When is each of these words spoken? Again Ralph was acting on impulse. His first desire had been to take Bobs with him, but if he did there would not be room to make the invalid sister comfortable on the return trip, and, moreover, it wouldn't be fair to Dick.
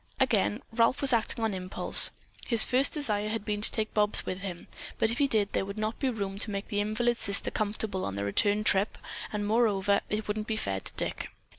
Again 0.19 0.63
Ralph 0.73 0.99
was 1.01 1.13
acting 1.13 1.43
on 1.43 1.53
impulse. 1.53 2.09
His 2.47 2.63
first 2.63 2.91
desire 2.93 3.29
had 3.29 3.45
been 3.45 3.61
to 3.61 3.71
take 3.71 3.93
Bobs 3.93 4.25
with 4.25 4.39
him, 4.39 4.67
but 4.97 5.11
if 5.11 5.19
he 5.19 5.27
did 5.27 5.53
there 5.53 5.63
would 5.63 5.77
not 5.77 5.99
be 5.99 6.09
room 6.09 6.39
to 6.39 6.49
make 6.49 6.69
the 6.69 6.79
invalid 6.81 7.19
sister 7.19 7.51
comfortable 7.51 8.03
on 8.03 8.15
the 8.15 8.25
return 8.25 8.63
trip, 8.63 8.97
and, 9.31 9.45
moreover, 9.45 10.01
it 10.09 10.27
wouldn't 10.27 10.47
be 10.47 10.57
fair 10.57 10.79
to 10.79 10.93
Dick. 10.93 11.29